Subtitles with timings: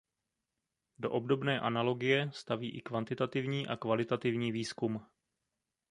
[0.99, 5.05] Do obdobné analogie staví i kvantitativní a kvalitativní výzkum.